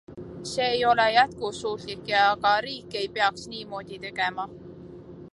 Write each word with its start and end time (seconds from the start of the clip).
See 0.51 0.61
ei 0.67 0.79
ole 0.91 1.03
jätkusuutlik 1.15 2.09
ja 2.11 2.23
ka 2.45 2.53
riik 2.67 2.97
ei 3.01 3.07
peaks 3.17 3.43
niimoodi 3.53 4.01
tegema. 4.07 4.47